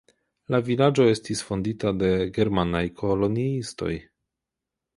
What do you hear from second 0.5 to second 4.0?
La vilaĝo estis fondita de germanaj koloniistoj.